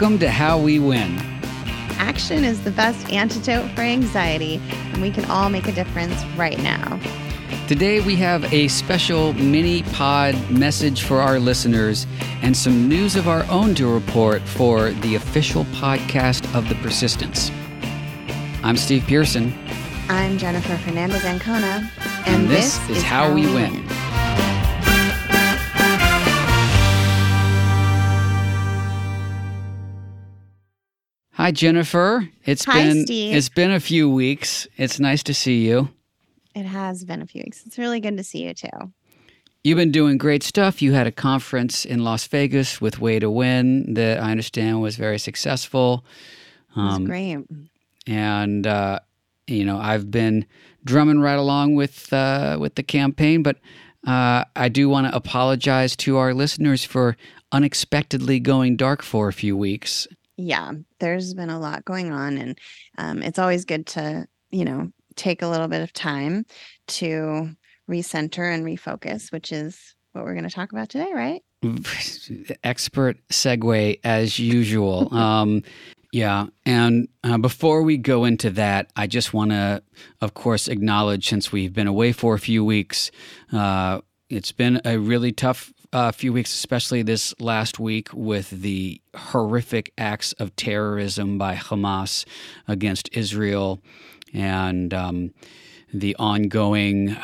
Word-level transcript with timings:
Welcome 0.00 0.20
to 0.20 0.30
How 0.30 0.60
We 0.60 0.78
Win. 0.78 1.18
Action 1.98 2.44
is 2.44 2.62
the 2.62 2.70
best 2.70 3.12
antidote 3.12 3.68
for 3.72 3.80
anxiety, 3.80 4.60
and 4.70 5.02
we 5.02 5.10
can 5.10 5.24
all 5.24 5.50
make 5.50 5.66
a 5.66 5.72
difference 5.72 6.24
right 6.36 6.56
now. 6.60 7.00
Today, 7.66 7.98
we 7.98 8.14
have 8.14 8.44
a 8.52 8.68
special 8.68 9.32
mini 9.32 9.82
pod 9.82 10.36
message 10.52 11.02
for 11.02 11.20
our 11.20 11.40
listeners 11.40 12.06
and 12.42 12.56
some 12.56 12.88
news 12.88 13.16
of 13.16 13.26
our 13.26 13.42
own 13.50 13.74
to 13.74 13.92
report 13.92 14.40
for 14.42 14.92
the 14.92 15.16
official 15.16 15.64
podcast 15.64 16.44
of 16.56 16.68
The 16.68 16.76
Persistence. 16.76 17.50
I'm 18.62 18.76
Steve 18.76 19.02
Pierson. 19.04 19.52
I'm 20.08 20.38
Jennifer 20.38 20.76
Fernandez 20.76 21.24
Ancona, 21.24 21.90
and, 22.24 22.42
and 22.42 22.48
this, 22.48 22.78
this, 22.86 22.98
is, 22.98 23.02
How, 23.02 23.34
We, 23.34 23.46
win. 23.46 23.84
win. 23.84 23.97
Hi 31.48 31.52
Jennifer. 31.52 32.28
It's 32.44 32.66
Hi, 32.66 32.74
been 32.74 33.06
Steve. 33.06 33.34
it's 33.34 33.48
been 33.48 33.70
a 33.70 33.80
few 33.80 34.10
weeks. 34.10 34.68
It's 34.76 35.00
nice 35.00 35.22
to 35.22 35.32
see 35.32 35.66
you. 35.66 35.88
It 36.54 36.66
has 36.66 37.06
been 37.06 37.22
a 37.22 37.26
few 37.26 37.40
weeks. 37.42 37.64
It's 37.64 37.78
really 37.78 38.00
good 38.00 38.18
to 38.18 38.22
see 38.22 38.44
you 38.44 38.52
too. 38.52 38.92
You've 39.64 39.78
been 39.78 39.90
doing 39.90 40.18
great 40.18 40.42
stuff. 40.42 40.82
You 40.82 40.92
had 40.92 41.06
a 41.06 41.10
conference 41.10 41.86
in 41.86 42.04
Las 42.04 42.26
Vegas 42.26 42.82
with 42.82 43.00
Way 43.00 43.18
to 43.20 43.30
Win 43.30 43.94
that 43.94 44.22
I 44.22 44.30
understand 44.30 44.82
was 44.82 44.96
very 44.96 45.18
successful. 45.18 46.04
Um, 46.76 47.06
great. 47.06 47.38
And 48.06 48.66
uh, 48.66 48.98
you 49.46 49.64
know, 49.64 49.78
I've 49.78 50.10
been 50.10 50.44
drumming 50.84 51.20
right 51.20 51.38
along 51.38 51.76
with 51.76 52.12
uh, 52.12 52.58
with 52.60 52.74
the 52.74 52.82
campaign, 52.82 53.42
but 53.42 53.56
uh, 54.06 54.44
I 54.54 54.68
do 54.68 54.90
want 54.90 55.06
to 55.06 55.16
apologize 55.16 55.96
to 55.96 56.18
our 56.18 56.34
listeners 56.34 56.84
for 56.84 57.16
unexpectedly 57.52 58.38
going 58.38 58.76
dark 58.76 59.02
for 59.02 59.28
a 59.28 59.32
few 59.32 59.56
weeks 59.56 60.06
yeah, 60.38 60.72
there's 61.00 61.34
been 61.34 61.50
a 61.50 61.58
lot 61.58 61.84
going 61.84 62.12
on, 62.12 62.38
and 62.38 62.58
um, 62.96 63.22
it's 63.22 63.40
always 63.40 63.64
good 63.64 63.86
to, 63.88 64.26
you 64.50 64.64
know, 64.64 64.90
take 65.16 65.42
a 65.42 65.48
little 65.48 65.66
bit 65.66 65.82
of 65.82 65.92
time 65.92 66.46
to 66.86 67.50
recenter 67.90 68.54
and 68.54 68.64
refocus, 68.64 69.32
which 69.32 69.50
is 69.52 69.96
what 70.12 70.24
we're 70.24 70.34
going 70.34 70.48
to 70.48 70.54
talk 70.54 70.70
about 70.70 70.88
today, 70.88 71.12
right? 71.12 71.42
Expert 72.62 73.16
segue 73.30 73.98
as 74.04 74.38
usual. 74.38 75.12
um, 75.14 75.64
yeah. 76.12 76.46
And 76.64 77.08
uh, 77.24 77.38
before 77.38 77.82
we 77.82 77.96
go 77.96 78.24
into 78.24 78.50
that, 78.50 78.90
I 78.94 79.08
just 79.08 79.34
want 79.34 79.50
to, 79.50 79.82
of 80.20 80.34
course, 80.34 80.68
acknowledge 80.68 81.28
since 81.28 81.50
we've 81.50 81.74
been 81.74 81.88
away 81.88 82.12
for 82.12 82.34
a 82.34 82.38
few 82.38 82.64
weeks, 82.64 83.10
uh, 83.52 84.00
it's 84.30 84.52
been 84.52 84.80
a 84.84 84.98
really 84.98 85.32
tough 85.32 85.72
a 85.92 86.12
few 86.12 86.32
weeks, 86.32 86.54
especially 86.54 87.02
this 87.02 87.34
last 87.40 87.78
week, 87.78 88.08
with 88.12 88.50
the 88.50 89.00
horrific 89.16 89.92
acts 89.96 90.32
of 90.34 90.54
terrorism 90.56 91.38
by 91.38 91.54
Hamas 91.54 92.24
against 92.66 93.08
Israel 93.12 93.80
and 94.32 94.92
um, 94.92 95.32
the 95.92 96.14
ongoing 96.16 97.16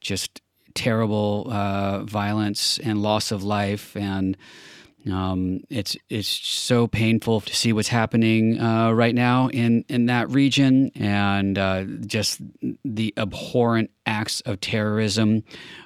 just 0.00 0.40
terrible 0.74 1.48
uh, 1.50 2.04
violence 2.04 2.78
and 2.78 3.02
loss 3.02 3.32
of 3.32 3.42
life. 3.42 3.96
And 3.96 4.36
um, 5.10 5.60
it's 5.70 5.96
it's 6.08 6.28
so 6.28 6.86
painful 6.86 7.40
to 7.40 7.54
see 7.54 7.72
what's 7.72 7.88
happening 7.88 8.60
uh, 8.60 8.92
right 8.92 9.14
now 9.14 9.48
in 9.48 9.84
in 9.88 10.06
that 10.06 10.30
region, 10.30 10.90
and 10.96 11.56
uh, 11.56 11.84
just 12.06 12.40
the 12.84 13.14
abhorrent 13.16 13.90
acts 14.06 14.40
of 14.42 14.60
terrorism 14.60 15.42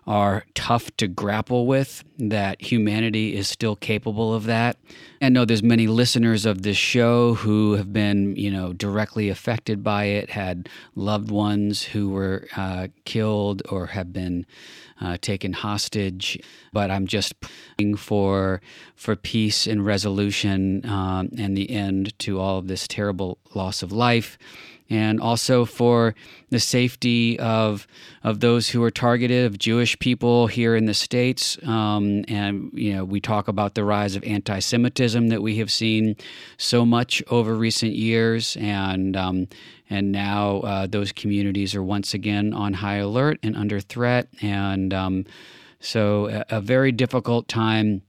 are 0.07 0.45
tough 0.55 0.95
to 0.99 1.09
grapple 1.09 1.67
with. 1.67 2.05
That 2.19 2.61
humanity 2.61 3.35
is 3.35 3.48
still 3.48 3.77
capable 3.77 4.35
of 4.35 4.45
that. 4.45 4.77
And 5.20 5.35
know 5.35 5.45
there's 5.45 5.63
many 5.63 5.86
listeners 5.86 6.45
of 6.45 6.63
this 6.63 6.77
show 6.77 7.35
who 7.35 7.75
have 7.75 7.92
been 7.92 8.36
you 8.36 8.51
know 8.51 8.73
directly 8.73 9.29
affected 9.29 9.83
by 9.83 10.05
it, 10.05 10.30
had 10.30 10.69
loved 10.95 11.30
ones 11.30 11.83
who 11.83 12.11
were 12.11 12.47
uh, 12.57 12.89
killed 13.05 13.63
or 13.70 13.86
have 13.86 14.13
been 14.13 14.47
uh, 15.01 15.17
taken 15.20 15.53
hostage. 15.53 16.39
But 16.73 16.91
I'm 16.91 17.07
just 17.07 17.35
praying 17.41 17.97
for 17.97 18.61
for 18.95 19.17
peace 19.17 19.67
and 19.67 19.85
resolution 19.85 20.85
um, 20.86 21.30
and 21.39 21.57
the 21.57 21.70
end 21.70 22.19
to 22.20 22.39
all 22.39 22.59
of 22.59 22.69
this 22.69 22.86
terrible 22.86 23.39
loss 23.55 23.83
of 23.83 23.92
life 23.92 24.39
and 24.90 25.20
also 25.20 25.64
for 25.64 26.14
the 26.51 26.58
safety 26.58 27.39
of 27.39 27.86
of 28.23 28.40
those 28.40 28.68
who 28.68 28.83
are 28.83 28.90
targeted, 28.90 29.46
of 29.46 29.56
Jewish 29.56 29.98
people 30.01 30.48
here 30.48 30.74
in 30.74 30.86
the 30.86 30.95
states. 30.95 31.56
Um, 31.64 32.24
and 32.28 32.70
you 32.74 32.95
know, 32.95 33.05
we 33.05 33.20
talk 33.20 33.48
about 33.48 33.74
the 33.74 33.84
rise 33.84 34.17
of 34.17 34.24
anti-Semitism 34.24 35.29
that 35.29 35.40
we 35.40 35.56
have 35.58 35.70
seen 35.70 36.17
so 36.58 36.84
much 36.84 37.23
over 37.30 37.55
recent 37.55 37.92
years, 37.92 38.56
and 38.61 39.17
um, 39.17 39.46
and 39.89 40.12
now 40.12 40.61
uh, 40.61 40.86
those 40.86 41.12
communities 41.12 41.74
are 41.74 41.83
once 41.83 42.12
again 42.12 42.52
on 42.52 42.74
high 42.74 42.96
alert 42.96 43.39
and 43.42 43.56
under 43.56 43.80
threat, 43.80 44.29
and 44.42 44.92
um, 44.92 45.24
so 45.79 46.29
a, 46.29 46.56
a 46.56 46.61
very 46.61 46.92
difficult 46.92 47.48
time. 47.48 48.02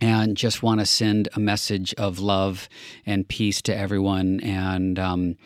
And 0.00 0.36
just 0.36 0.64
want 0.64 0.80
to 0.80 0.86
send 0.86 1.28
a 1.34 1.38
message 1.38 1.94
of 1.94 2.18
love 2.18 2.68
and 3.06 3.28
peace 3.28 3.62
to 3.62 3.76
everyone. 3.76 4.40
And 4.40 4.98
um, 4.98 5.36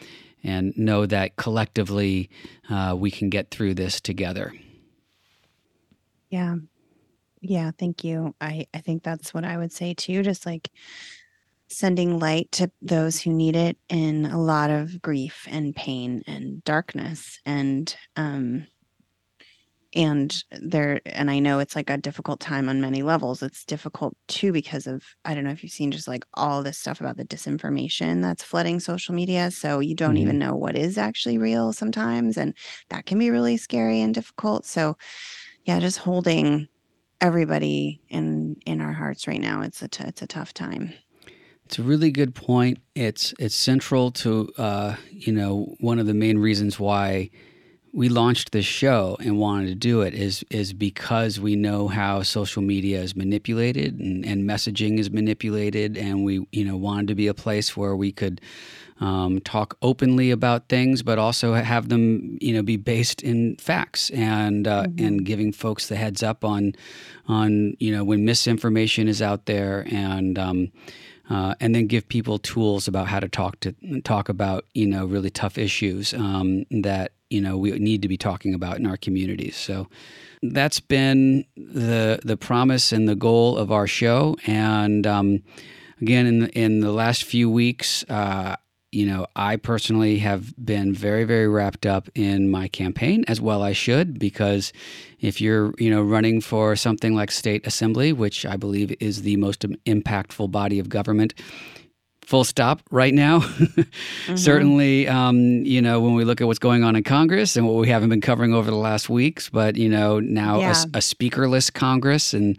and 0.46 0.72
know 0.76 1.04
that 1.04 1.36
collectively 1.36 2.30
uh, 2.70 2.94
we 2.96 3.10
can 3.10 3.28
get 3.28 3.50
through 3.50 3.74
this 3.74 4.00
together. 4.00 4.54
Yeah. 6.30 6.56
Yeah. 7.40 7.72
Thank 7.78 8.04
you. 8.04 8.34
I, 8.40 8.66
I 8.72 8.78
think 8.78 9.02
that's 9.02 9.34
what 9.34 9.44
I 9.44 9.58
would 9.58 9.72
say 9.72 9.94
too. 9.94 10.22
Just 10.22 10.46
like 10.46 10.70
sending 11.68 12.18
light 12.18 12.50
to 12.52 12.70
those 12.80 13.20
who 13.20 13.32
need 13.32 13.56
it 13.56 13.76
in 13.88 14.24
a 14.26 14.40
lot 14.40 14.70
of 14.70 15.02
grief 15.02 15.46
and 15.50 15.74
pain 15.74 16.22
and 16.26 16.62
darkness. 16.64 17.40
And, 17.44 17.94
um, 18.14 18.68
and 19.96 20.44
there 20.60 21.00
and 21.06 21.30
i 21.30 21.38
know 21.40 21.58
it's 21.58 21.74
like 21.74 21.90
a 21.90 21.96
difficult 21.96 22.38
time 22.38 22.68
on 22.68 22.80
many 22.80 23.02
levels. 23.02 23.42
It's 23.42 23.64
difficult 23.64 24.16
too 24.28 24.52
because 24.52 24.86
of 24.86 25.02
i 25.24 25.34
don't 25.34 25.44
know 25.44 25.50
if 25.50 25.62
you've 25.62 25.72
seen 25.72 25.90
just 25.90 26.06
like 26.06 26.24
all 26.34 26.62
this 26.62 26.78
stuff 26.78 27.00
about 27.00 27.16
the 27.16 27.24
disinformation 27.24 28.22
that's 28.22 28.44
flooding 28.44 28.78
social 28.78 29.14
media 29.14 29.50
so 29.50 29.80
you 29.80 29.94
don't 29.94 30.10
mm-hmm. 30.10 30.18
even 30.18 30.38
know 30.38 30.54
what 30.54 30.76
is 30.76 30.98
actually 30.98 31.38
real 31.38 31.72
sometimes 31.72 32.36
and 32.36 32.54
that 32.90 33.06
can 33.06 33.18
be 33.18 33.30
really 33.30 33.56
scary 33.56 34.00
and 34.00 34.14
difficult 34.14 34.66
so 34.66 34.96
yeah 35.64 35.80
just 35.80 35.98
holding 35.98 36.68
everybody 37.20 38.00
in 38.08 38.56
in 38.66 38.80
our 38.80 38.92
hearts 38.92 39.26
right 39.26 39.40
now 39.40 39.62
it's 39.62 39.82
a 39.82 39.88
t- 39.88 40.04
it's 40.04 40.22
a 40.22 40.26
tough 40.26 40.52
time. 40.52 40.92
It's 41.64 41.78
a 41.78 41.82
really 41.82 42.12
good 42.12 42.34
point. 42.34 42.78
It's 42.94 43.34
it's 43.38 43.54
central 43.54 44.10
to 44.12 44.52
uh 44.58 44.96
you 45.10 45.32
know 45.32 45.74
one 45.80 45.98
of 45.98 46.06
the 46.06 46.14
main 46.14 46.38
reasons 46.38 46.78
why 46.78 47.30
we 47.96 48.10
launched 48.10 48.52
this 48.52 48.66
show 48.66 49.16
and 49.20 49.38
wanted 49.38 49.68
to 49.68 49.74
do 49.74 50.02
it 50.02 50.12
is 50.12 50.44
is 50.50 50.74
because 50.74 51.40
we 51.40 51.56
know 51.56 51.88
how 51.88 52.22
social 52.22 52.60
media 52.60 53.00
is 53.00 53.16
manipulated 53.16 53.98
and, 53.98 54.22
and 54.26 54.46
messaging 54.46 54.98
is 54.98 55.10
manipulated, 55.10 55.96
and 55.96 56.22
we 56.22 56.46
you 56.52 56.62
know 56.62 56.76
wanted 56.76 57.08
to 57.08 57.14
be 57.14 57.26
a 57.26 57.32
place 57.32 57.74
where 57.74 57.96
we 57.96 58.12
could 58.12 58.42
um, 59.00 59.40
talk 59.40 59.78
openly 59.80 60.30
about 60.30 60.68
things, 60.68 61.02
but 61.02 61.18
also 61.18 61.54
have 61.54 61.88
them 61.88 62.36
you 62.38 62.52
know 62.52 62.62
be 62.62 62.76
based 62.76 63.22
in 63.22 63.56
facts 63.56 64.10
and 64.10 64.68
uh, 64.68 64.82
mm-hmm. 64.82 65.06
and 65.06 65.24
giving 65.24 65.50
folks 65.50 65.88
the 65.88 65.96
heads 65.96 66.22
up 66.22 66.44
on 66.44 66.74
on 67.28 67.74
you 67.80 67.90
know 67.90 68.04
when 68.04 68.26
misinformation 68.26 69.08
is 69.08 69.22
out 69.22 69.46
there 69.46 69.86
and. 69.90 70.38
Um, 70.38 70.70
uh, 71.28 71.54
and 71.60 71.74
then 71.74 71.86
give 71.86 72.08
people 72.08 72.38
tools 72.38 72.86
about 72.86 73.08
how 73.08 73.20
to 73.20 73.28
talk 73.28 73.60
to 73.60 73.72
talk 74.02 74.28
about 74.28 74.64
you 74.74 74.86
know 74.86 75.04
really 75.04 75.30
tough 75.30 75.58
issues 75.58 76.14
um, 76.14 76.64
that 76.70 77.12
you 77.30 77.40
know 77.40 77.56
we 77.56 77.72
need 77.78 78.02
to 78.02 78.08
be 78.08 78.16
talking 78.16 78.54
about 78.54 78.78
in 78.78 78.86
our 78.86 78.96
communities. 78.96 79.56
So 79.56 79.88
that's 80.42 80.80
been 80.80 81.44
the 81.56 82.20
the 82.24 82.36
promise 82.36 82.92
and 82.92 83.08
the 83.08 83.16
goal 83.16 83.56
of 83.56 83.72
our 83.72 83.86
show. 83.86 84.36
And 84.46 85.06
um, 85.06 85.42
again, 86.00 86.26
in 86.26 86.38
the, 86.40 86.48
in 86.50 86.80
the 86.80 86.92
last 86.92 87.24
few 87.24 87.50
weeks, 87.50 88.04
uh, 88.08 88.56
you 88.96 89.04
know, 89.04 89.26
I 89.36 89.56
personally 89.56 90.16
have 90.20 90.54
been 90.56 90.94
very, 90.94 91.24
very 91.24 91.46
wrapped 91.46 91.84
up 91.84 92.08
in 92.14 92.48
my 92.48 92.66
campaign, 92.66 93.26
as 93.28 93.42
well 93.42 93.60
I 93.60 93.72
should, 93.72 94.18
because 94.18 94.72
if 95.20 95.38
you're, 95.38 95.74
you 95.76 95.90
know, 95.90 96.00
running 96.00 96.40
for 96.40 96.76
something 96.76 97.14
like 97.14 97.30
state 97.30 97.66
assembly, 97.66 98.14
which 98.14 98.46
I 98.46 98.56
believe 98.56 98.96
is 98.98 99.20
the 99.20 99.36
most 99.36 99.60
impactful 99.84 100.50
body 100.50 100.78
of 100.78 100.88
government 100.88 101.34
full 102.26 102.44
stop 102.44 102.82
right 102.90 103.14
now. 103.14 103.38
mm-hmm. 103.40 104.36
Certainly, 104.36 105.08
um, 105.08 105.64
you 105.64 105.80
know, 105.80 106.00
when 106.00 106.14
we 106.14 106.24
look 106.24 106.40
at 106.40 106.46
what's 106.46 106.58
going 106.58 106.82
on 106.82 106.96
in 106.96 107.04
Congress 107.04 107.56
and 107.56 107.66
what 107.66 107.76
we 107.76 107.88
haven't 107.88 108.08
been 108.08 108.20
covering 108.20 108.52
over 108.52 108.70
the 108.70 108.76
last 108.76 109.08
weeks, 109.08 109.48
but, 109.48 109.76
you 109.76 109.88
know, 109.88 110.18
now 110.18 110.58
yeah. 110.58 110.70
a, 110.92 110.98
a, 110.98 111.00
speakerless 111.00 111.72
Congress 111.72 112.34
and 112.34 112.58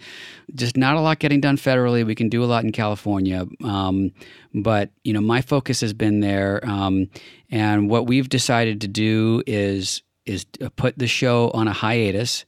just 0.56 0.78
not 0.78 0.96
a 0.96 1.02
lot 1.02 1.20
getting 1.20 1.42
done 1.42 1.58
federally. 1.58 2.06
We 2.06 2.16
can 2.16 2.30
do 2.30 2.44
a 2.44 2.46
lot 2.46 2.64
in 2.64 2.72
California. 2.72 3.46
Um, 3.64 4.14
but, 4.54 4.90
you 5.04 5.12
know, 5.12 5.22
my 5.22 5.42
focus 5.42 5.82
has 5.82 5.94
been 5.94 6.22
there. 6.22 6.62
Um, 6.64 7.10
and 7.52 7.90
what 7.90 8.08
we've 8.08 8.30
decided 8.30 8.82
to 8.82 8.88
do 8.88 9.44
is 9.46 10.02
is 10.26 10.46
put 10.76 10.98
the 10.98 11.08
show 11.08 11.50
on 11.52 11.70
a 11.70 11.74
hiatus 11.74 12.46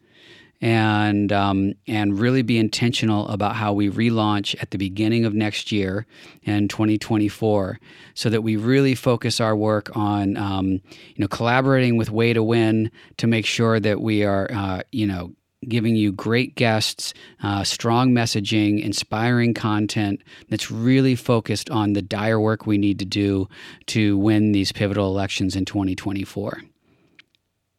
and 0.61 1.31
um, 1.31 1.73
and 1.87 2.19
really 2.19 2.41
be 2.41 2.57
intentional 2.57 3.27
about 3.29 3.55
how 3.55 3.73
we 3.73 3.89
relaunch 3.89 4.61
at 4.61 4.71
the 4.71 4.77
beginning 4.77 5.25
of 5.25 5.33
next 5.33 5.71
year 5.71 6.05
in 6.43 6.67
2024, 6.67 7.79
so 8.13 8.29
that 8.29 8.41
we 8.41 8.55
really 8.55 8.95
focus 8.95 9.39
our 9.39 9.55
work 9.55 9.95
on 9.95 10.35
um, 10.37 10.67
you 10.71 11.17
know 11.17 11.27
collaborating 11.27 11.97
with 11.97 12.09
Way 12.09 12.33
to 12.33 12.43
Win 12.43 12.91
to 13.17 13.27
make 13.27 13.45
sure 13.45 13.79
that 13.79 14.01
we 14.01 14.23
are 14.23 14.49
uh, 14.51 14.81
you 14.91 15.07
know 15.07 15.33
giving 15.67 15.95
you 15.95 16.11
great 16.11 16.55
guests, 16.55 17.13
uh, 17.43 17.63
strong 17.63 18.11
messaging, 18.11 18.81
inspiring 18.81 19.53
content 19.53 20.21
that's 20.49 20.71
really 20.71 21.15
focused 21.15 21.69
on 21.69 21.93
the 21.93 22.01
dire 22.01 22.39
work 22.39 22.65
we 22.65 22.77
need 22.77 22.99
to 22.99 23.05
do 23.05 23.47
to 23.87 24.17
win 24.17 24.51
these 24.51 24.71
pivotal 24.71 25.07
elections 25.07 25.55
in 25.55 25.65
2024. 25.65 26.61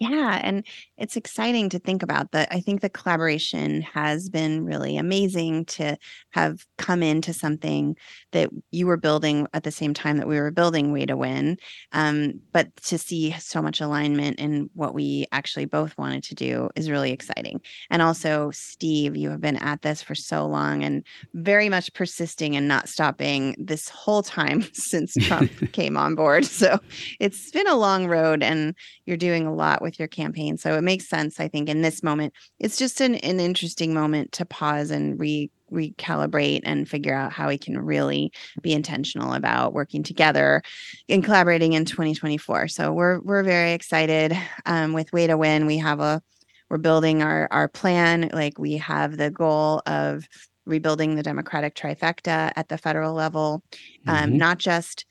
Yeah, 0.02 0.40
and 0.42 0.64
it's 0.96 1.16
exciting 1.16 1.68
to 1.70 1.78
think 1.78 2.02
about 2.02 2.32
that. 2.32 2.48
I 2.50 2.60
think 2.60 2.80
the 2.80 2.88
collaboration 2.88 3.82
has 3.82 4.30
been 4.30 4.64
really 4.64 4.96
amazing 4.96 5.66
to 5.66 5.98
have 6.30 6.64
come 6.78 7.02
into 7.02 7.34
something 7.34 7.96
that 8.32 8.50
you 8.70 8.86
were 8.86 8.96
building 8.96 9.46
at 9.52 9.64
the 9.64 9.70
same 9.70 9.92
time 9.92 10.16
that 10.16 10.26
we 10.26 10.40
were 10.40 10.50
building 10.50 10.92
Way 10.92 11.06
to 11.06 11.16
Win. 11.16 11.58
Um, 11.92 12.40
but 12.52 12.74
to 12.84 12.96
see 12.96 13.32
so 13.38 13.60
much 13.60 13.80
alignment 13.80 14.38
in 14.38 14.70
what 14.74 14.94
we 14.94 15.26
actually 15.32 15.66
both 15.66 15.96
wanted 15.98 16.22
to 16.24 16.34
do 16.34 16.70
is 16.74 16.90
really 16.90 17.12
exciting. 17.12 17.60
And 17.90 18.00
also, 18.00 18.50
Steve, 18.52 19.16
you 19.16 19.28
have 19.30 19.40
been 19.40 19.56
at 19.56 19.82
this 19.82 20.02
for 20.02 20.14
so 20.14 20.46
long 20.46 20.82
and 20.82 21.04
very 21.34 21.68
much 21.68 21.92
persisting 21.92 22.56
and 22.56 22.66
not 22.66 22.88
stopping 22.88 23.54
this 23.58 23.88
whole 23.90 24.22
time 24.22 24.62
since 24.72 25.12
Trump 25.14 25.50
came 25.72 25.98
on 25.98 26.14
board. 26.14 26.46
So 26.46 26.80
it's 27.18 27.50
been 27.50 27.68
a 27.68 27.76
long 27.76 28.06
road, 28.06 28.42
and 28.42 28.74
you're 29.04 29.16
doing 29.18 29.46
a 29.46 29.54
lot 29.54 29.82
with 29.82 29.90
with 29.90 29.98
your 29.98 30.08
campaign. 30.08 30.56
So 30.56 30.76
it 30.76 30.82
makes 30.82 31.08
sense, 31.08 31.40
I 31.40 31.48
think, 31.48 31.68
in 31.68 31.82
this 31.82 32.02
moment. 32.02 32.32
It's 32.60 32.76
just 32.76 33.00
an, 33.00 33.16
an 33.16 33.40
interesting 33.40 33.92
moment 33.92 34.30
to 34.32 34.44
pause 34.46 34.92
and 34.92 35.18
re 35.18 35.50
recalibrate 35.70 36.60
and 36.64 36.88
figure 36.88 37.14
out 37.14 37.32
how 37.32 37.48
we 37.48 37.58
can 37.58 37.78
really 37.78 38.32
be 38.62 38.72
intentional 38.72 39.32
about 39.32 39.72
working 39.72 40.02
together 40.02 40.62
and 41.08 41.24
collaborating 41.24 41.72
in 41.72 41.84
2024. 41.84 42.68
So 42.68 42.92
we're 42.92 43.20
we're 43.20 43.42
very 43.42 43.72
excited 43.72 44.36
um, 44.66 44.92
with 44.92 45.12
Way 45.12 45.26
to 45.26 45.36
Win. 45.36 45.66
We 45.66 45.78
have 45.78 46.00
a 46.00 46.22
we're 46.68 46.78
building 46.78 47.22
our 47.22 47.48
our 47.50 47.68
plan. 47.68 48.30
Like 48.32 48.58
we 48.58 48.76
have 48.76 49.16
the 49.16 49.30
goal 49.30 49.82
of 49.86 50.28
rebuilding 50.66 51.16
the 51.16 51.22
Democratic 51.22 51.74
trifecta 51.74 52.52
at 52.54 52.68
the 52.68 52.78
federal 52.78 53.14
level, 53.14 53.62
um, 54.06 54.30
mm-hmm. 54.30 54.36
not 54.38 54.58
just 54.58 55.04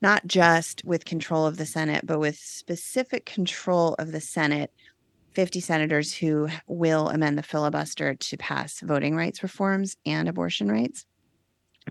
not 0.00 0.26
just 0.26 0.84
with 0.84 1.04
control 1.04 1.46
of 1.46 1.56
the 1.56 1.66
Senate, 1.66 2.06
but 2.06 2.20
with 2.20 2.36
specific 2.36 3.26
control 3.26 3.94
of 3.98 4.12
the 4.12 4.20
Senate, 4.20 4.70
50 5.38 5.60
senators 5.60 6.12
who 6.12 6.48
will 6.66 7.10
amend 7.10 7.38
the 7.38 7.44
filibuster 7.44 8.16
to 8.16 8.36
pass 8.38 8.80
voting 8.80 9.14
rights 9.14 9.40
reforms 9.40 9.96
and 10.04 10.28
abortion 10.28 10.68
rights, 10.68 11.06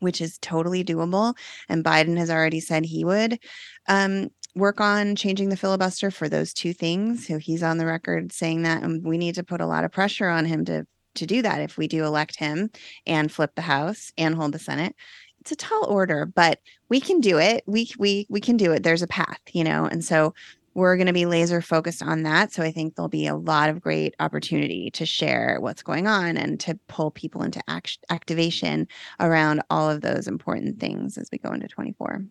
which 0.01 0.19
is 0.19 0.37
totally 0.39 0.83
doable. 0.83 1.33
And 1.69 1.81
Biden 1.81 2.17
has 2.17 2.29
already 2.29 2.59
said 2.59 2.83
he 2.83 3.05
would 3.05 3.39
um, 3.87 4.27
work 4.53 4.81
on 4.81 5.15
changing 5.15 5.47
the 5.47 5.55
filibuster 5.55 6.11
for 6.11 6.27
those 6.27 6.53
two 6.53 6.73
things. 6.73 7.25
So 7.25 7.37
he's 7.37 7.63
on 7.63 7.77
the 7.77 7.85
record 7.85 8.33
saying 8.33 8.63
that, 8.63 8.83
and 8.83 9.01
we 9.07 9.17
need 9.17 9.35
to 9.35 9.45
put 9.45 9.61
a 9.61 9.65
lot 9.65 9.85
of 9.85 9.93
pressure 9.93 10.27
on 10.27 10.43
him 10.43 10.65
to 10.65 10.85
to 11.15 11.25
do 11.25 11.41
that 11.41 11.61
if 11.61 11.77
we 11.77 11.87
do 11.87 12.03
elect 12.03 12.35
him 12.35 12.69
and 13.05 13.31
flip 13.31 13.55
the 13.55 13.61
House 13.61 14.11
and 14.17 14.35
hold 14.35 14.51
the 14.51 14.59
Senate 14.59 14.93
it's 15.39 15.53
a 15.53 15.55
tall 15.55 15.85
order, 15.85 16.25
but 16.25 16.59
we 16.89 16.99
can 16.99 17.21
do 17.21 17.37
it. 17.37 17.63
We 17.65 17.89
we 17.97 18.27
we 18.29 18.41
can 18.41 18.57
do 18.57 18.73
it. 18.73 18.83
There's 18.83 19.01
a 19.01 19.07
path, 19.07 19.39
you 19.53 19.63
know. 19.63 19.85
And 19.85 20.03
so 20.03 20.33
we're 20.77 20.95
going 20.95 21.07
to 21.07 21.13
be 21.13 21.25
laser 21.25 21.59
focused 21.59 22.03
on 22.03 22.21
that. 22.21 22.53
So 22.53 22.61
I 22.61 22.71
think 22.71 22.95
there'll 22.95 23.09
be 23.09 23.25
a 23.25 23.35
lot 23.35 23.71
of 23.71 23.81
great 23.81 24.13
opportunity 24.19 24.91
to 24.91 25.07
share 25.07 25.57
what's 25.59 25.81
going 25.81 26.05
on 26.05 26.37
and 26.37 26.59
to 26.59 26.77
pull 26.87 27.09
people 27.09 27.41
into 27.41 27.59
act- 27.67 27.97
activation 28.11 28.87
around 29.19 29.63
all 29.71 29.89
of 29.89 30.01
those 30.01 30.27
important 30.27 30.79
things 30.79 31.17
as 31.17 31.29
we 31.31 31.39
go 31.39 31.51
into 31.51 31.67
24. 31.67 32.23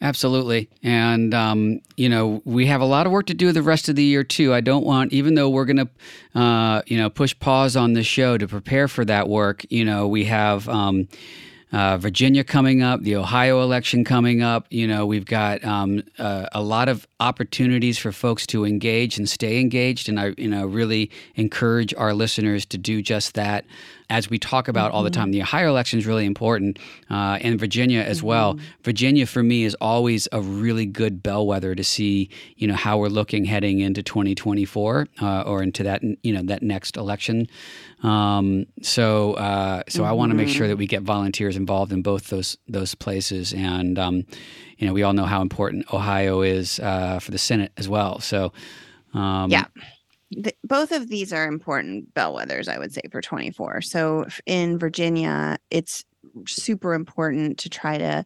Absolutely. 0.00 0.70
And, 0.82 1.32
um, 1.32 1.78
you 1.96 2.08
know, 2.08 2.42
we 2.44 2.66
have 2.66 2.80
a 2.80 2.84
lot 2.84 3.06
of 3.06 3.12
work 3.12 3.26
to 3.26 3.34
do 3.34 3.52
the 3.52 3.62
rest 3.62 3.88
of 3.88 3.94
the 3.94 4.02
year, 4.02 4.24
too. 4.24 4.52
I 4.52 4.60
don't 4.60 4.84
want, 4.84 5.12
even 5.12 5.36
though 5.36 5.48
we're 5.48 5.64
going 5.64 5.86
to, 5.86 6.40
uh, 6.40 6.82
you 6.86 6.98
know, 6.98 7.10
push 7.10 7.38
pause 7.38 7.76
on 7.76 7.92
the 7.92 8.02
show 8.02 8.36
to 8.38 8.48
prepare 8.48 8.88
for 8.88 9.04
that 9.04 9.28
work, 9.28 9.64
you 9.70 9.84
know, 9.84 10.08
we 10.08 10.24
have. 10.24 10.68
Um, 10.68 11.06
uh, 11.72 11.96
Virginia 11.96 12.44
coming 12.44 12.82
up, 12.82 13.00
the 13.02 13.16
Ohio 13.16 13.62
election 13.62 14.04
coming 14.04 14.42
up. 14.42 14.66
You 14.70 14.86
know, 14.86 15.06
we've 15.06 15.24
got 15.24 15.64
um, 15.64 16.02
uh, 16.18 16.46
a 16.52 16.62
lot 16.62 16.88
of 16.88 17.06
opportunities 17.18 17.98
for 17.98 18.12
folks 18.12 18.46
to 18.48 18.64
engage 18.64 19.16
and 19.16 19.28
stay 19.28 19.58
engaged, 19.58 20.08
and 20.08 20.20
I, 20.20 20.34
you 20.36 20.48
know, 20.48 20.66
really 20.66 21.10
encourage 21.34 21.94
our 21.94 22.12
listeners 22.12 22.66
to 22.66 22.78
do 22.78 23.00
just 23.00 23.34
that 23.34 23.64
as 24.12 24.28
we 24.28 24.38
talk 24.38 24.68
about 24.68 24.88
mm-hmm. 24.88 24.96
all 24.96 25.02
the 25.02 25.10
mm-hmm. 25.10 25.20
time, 25.20 25.30
the 25.30 25.40
Ohio 25.40 25.70
election 25.70 25.98
is 25.98 26.06
really 26.06 26.26
important, 26.26 26.78
uh, 27.10 27.38
and 27.40 27.58
Virginia 27.58 28.00
as 28.00 28.18
mm-hmm. 28.18 28.26
well. 28.26 28.58
Virginia 28.84 29.24
for 29.26 29.42
me 29.42 29.64
is 29.64 29.74
always 29.80 30.28
a 30.32 30.40
really 30.40 30.84
good 30.84 31.22
bellwether 31.22 31.74
to 31.74 31.82
see, 31.82 32.28
you 32.56 32.68
know, 32.68 32.74
how 32.74 32.98
we're 32.98 33.08
looking 33.08 33.46
heading 33.46 33.80
into 33.80 34.02
2024 34.02 35.08
uh, 35.22 35.42
or 35.42 35.62
into 35.62 35.82
that, 35.82 36.02
you 36.22 36.32
know, 36.32 36.42
that 36.42 36.62
next 36.62 36.98
election. 36.98 37.48
Um, 38.02 38.66
so, 38.82 39.32
uh, 39.34 39.82
so 39.88 40.02
mm-hmm. 40.02 40.10
I 40.10 40.12
want 40.12 40.30
to 40.30 40.36
make 40.36 40.48
sure 40.48 40.68
that 40.68 40.76
we 40.76 40.86
get 40.86 41.02
volunteers 41.02 41.56
involved 41.56 41.92
in 41.92 42.02
both 42.02 42.28
those 42.28 42.58
those 42.68 42.94
places, 42.94 43.54
and 43.54 43.98
um, 43.98 44.26
you 44.76 44.86
know, 44.86 44.92
we 44.92 45.02
all 45.02 45.14
know 45.14 45.24
how 45.24 45.40
important 45.40 45.92
Ohio 45.94 46.42
is 46.42 46.78
uh, 46.80 47.18
for 47.18 47.30
the 47.30 47.38
Senate 47.38 47.72
as 47.78 47.88
well. 47.88 48.20
So, 48.20 48.52
um, 49.14 49.50
yeah 49.50 49.64
the, 50.36 50.54
both 50.64 50.92
of 50.92 51.08
these 51.08 51.32
are 51.32 51.46
important 51.46 52.12
bellwethers, 52.14 52.68
I 52.68 52.78
would 52.78 52.92
say, 52.92 53.02
for 53.10 53.20
24. 53.20 53.82
So 53.82 54.26
in 54.46 54.78
Virginia, 54.78 55.58
it's 55.70 56.04
super 56.46 56.94
important 56.94 57.58
to 57.58 57.68
try 57.68 57.98
to 57.98 58.24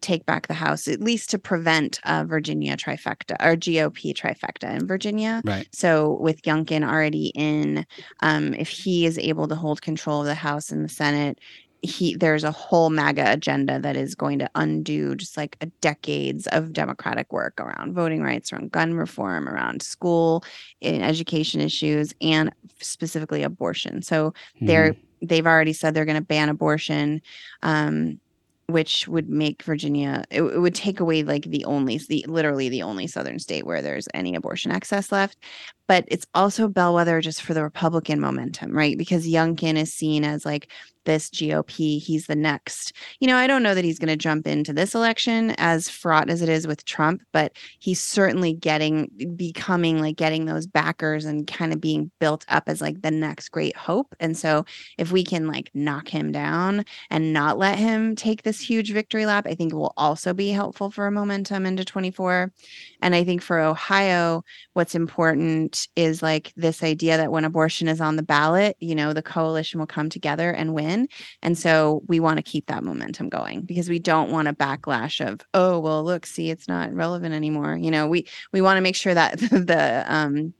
take 0.00 0.26
back 0.26 0.46
the 0.46 0.54
House, 0.54 0.88
at 0.88 1.00
least 1.00 1.30
to 1.30 1.38
prevent 1.38 2.00
a 2.04 2.24
Virginia 2.24 2.76
trifecta 2.76 3.34
or 3.40 3.56
GOP 3.56 4.14
trifecta 4.14 4.78
in 4.78 4.86
Virginia. 4.86 5.42
Right. 5.44 5.66
So 5.72 6.18
with 6.20 6.42
Youngkin 6.42 6.86
already 6.86 7.32
in, 7.34 7.86
um, 8.20 8.54
if 8.54 8.68
he 8.68 9.06
is 9.06 9.18
able 9.18 9.48
to 9.48 9.54
hold 9.54 9.82
control 9.82 10.20
of 10.20 10.26
the 10.26 10.34
House 10.34 10.70
and 10.70 10.84
the 10.84 10.88
Senate, 10.88 11.40
he 11.86 12.16
there's 12.16 12.44
a 12.44 12.50
whole 12.50 12.90
MAGA 12.90 13.32
agenda 13.32 13.78
that 13.80 13.96
is 13.96 14.14
going 14.14 14.38
to 14.40 14.50
undo 14.54 15.14
just 15.14 15.36
like 15.36 15.56
a 15.60 15.66
decades 15.80 16.46
of 16.48 16.72
democratic 16.72 17.32
work 17.32 17.60
around 17.60 17.94
voting 17.94 18.22
rights, 18.22 18.52
around 18.52 18.72
gun 18.72 18.94
reform, 18.94 19.48
around 19.48 19.82
school 19.82 20.44
and 20.82 21.02
education 21.02 21.60
issues, 21.60 22.12
and 22.20 22.52
specifically 22.80 23.42
abortion. 23.42 24.02
So 24.02 24.30
mm-hmm. 24.30 24.66
they're 24.66 24.96
they've 25.22 25.46
already 25.46 25.72
said 25.72 25.94
they're 25.94 26.04
going 26.04 26.16
to 26.16 26.22
ban 26.22 26.48
abortion. 26.48 27.22
Um, 27.62 28.20
which 28.68 29.06
would 29.06 29.28
make 29.28 29.62
Virginia 29.62 30.24
it, 30.30 30.42
it, 30.42 30.58
would 30.58 30.74
take 30.74 30.98
away 30.98 31.22
like 31.22 31.44
the 31.44 31.64
only 31.66 31.98
the 31.98 32.24
literally 32.26 32.68
the 32.68 32.82
only 32.82 33.06
southern 33.06 33.38
state 33.38 33.64
where 33.64 33.80
there's 33.80 34.08
any 34.12 34.34
abortion 34.34 34.72
access 34.72 35.12
left 35.12 35.38
but 35.86 36.04
it's 36.08 36.26
also 36.34 36.66
bellwether 36.66 37.20
just 37.20 37.42
for 37.42 37.54
the 37.54 37.62
Republican 37.62 38.20
momentum 38.20 38.72
right 38.72 38.98
because 38.98 39.24
Youngkin 39.24 39.76
is 39.76 39.94
seen 39.94 40.24
as 40.24 40.44
like 40.44 40.68
this 41.06 41.30
GOP. 41.30 42.00
He's 42.00 42.26
the 42.26 42.36
next. 42.36 42.92
You 43.20 43.28
know, 43.28 43.36
I 43.36 43.46
don't 43.46 43.62
know 43.62 43.74
that 43.74 43.84
he's 43.84 43.98
going 43.98 44.08
to 44.08 44.16
jump 44.16 44.46
into 44.46 44.72
this 44.72 44.94
election 44.94 45.54
as 45.56 45.88
fraught 45.88 46.28
as 46.28 46.42
it 46.42 46.48
is 46.50 46.66
with 46.66 46.84
Trump, 46.84 47.22
but 47.32 47.56
he's 47.78 48.02
certainly 48.02 48.52
getting, 48.52 49.10
becoming 49.36 50.00
like 50.00 50.16
getting 50.16 50.44
those 50.44 50.66
backers 50.66 51.24
and 51.24 51.46
kind 51.46 51.72
of 51.72 51.80
being 51.80 52.10
built 52.20 52.44
up 52.48 52.64
as 52.66 52.80
like 52.80 53.00
the 53.00 53.10
next 53.10 53.48
great 53.48 53.76
hope. 53.76 54.14
And 54.20 54.36
so 54.36 54.64
if 54.98 55.12
we 55.12 55.24
can 55.24 55.46
like 55.46 55.70
knock 55.72 56.08
him 56.08 56.32
down 56.32 56.84
and 57.10 57.32
not 57.32 57.58
let 57.58 57.78
him 57.78 58.14
take 58.14 58.42
this 58.42 58.60
huge 58.60 58.92
victory 58.92 59.24
lap, 59.24 59.46
I 59.46 59.54
think 59.54 59.72
it 59.72 59.76
will 59.76 59.94
also 59.96 60.34
be 60.34 60.50
helpful 60.50 60.90
for 60.90 61.06
a 61.06 61.12
momentum 61.12 61.64
into 61.64 61.84
24. 61.84 62.52
And 63.00 63.14
I 63.14 63.24
think 63.24 63.40
for 63.42 63.60
Ohio, 63.60 64.44
what's 64.72 64.94
important 64.94 65.88
is 65.96 66.22
like 66.22 66.52
this 66.56 66.82
idea 66.82 67.16
that 67.16 67.30
when 67.30 67.44
abortion 67.44 67.88
is 67.88 68.00
on 68.00 68.16
the 68.16 68.22
ballot, 68.22 68.76
you 68.80 68.94
know, 68.94 69.12
the 69.12 69.22
coalition 69.22 69.78
will 69.78 69.86
come 69.86 70.08
together 70.08 70.50
and 70.50 70.74
win. 70.74 70.95
And 71.42 71.56
so 71.58 72.02
we 72.06 72.20
want 72.20 72.38
to 72.38 72.42
keep 72.42 72.66
that 72.66 72.84
momentum 72.84 73.28
going 73.28 73.62
because 73.62 73.88
we 73.88 73.98
don't 73.98 74.30
want 74.30 74.48
a 74.48 74.52
backlash 74.52 75.26
of, 75.26 75.40
oh, 75.54 75.78
well, 75.78 76.04
look, 76.04 76.26
see, 76.26 76.50
it's 76.50 76.68
not 76.68 76.92
relevant 76.92 77.34
anymore. 77.34 77.76
You 77.76 77.90
know, 77.90 78.06
we 78.06 78.26
we 78.52 78.60
want 78.60 78.76
to 78.76 78.82
make 78.82 78.96
sure 78.96 79.14
that 79.14 79.38
the 79.38 80.04
um 80.06 80.54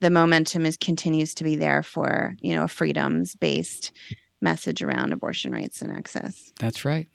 the 0.00 0.10
momentum 0.10 0.66
is 0.66 0.76
continues 0.76 1.34
to 1.34 1.44
be 1.44 1.56
there 1.56 1.82
for, 1.82 2.36
you 2.40 2.54
know, 2.54 2.64
a 2.64 2.68
freedoms 2.68 3.34
based 3.34 3.92
message 4.40 4.82
around 4.82 5.12
abortion 5.12 5.52
rights 5.52 5.80
and 5.82 5.90
access. 5.90 6.52
That's 6.60 6.84
right. 6.84 7.08